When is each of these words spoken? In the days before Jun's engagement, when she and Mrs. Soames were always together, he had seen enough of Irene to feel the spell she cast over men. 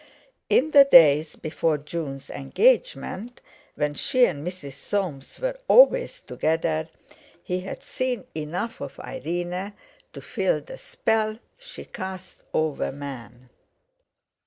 In 0.49 0.71
the 0.71 0.85
days 0.85 1.35
before 1.35 1.77
Jun's 1.77 2.31
engagement, 2.31 3.39
when 3.75 3.93
she 3.93 4.25
and 4.25 4.43
Mrs. 4.43 4.71
Soames 4.73 5.37
were 5.39 5.59
always 5.67 6.21
together, 6.21 6.87
he 7.43 7.59
had 7.59 7.83
seen 7.83 8.25
enough 8.33 8.81
of 8.81 8.99
Irene 8.99 9.73
to 10.13 10.19
feel 10.19 10.59
the 10.59 10.79
spell 10.79 11.37
she 11.59 11.85
cast 11.85 12.41
over 12.51 12.91
men. 12.91 13.51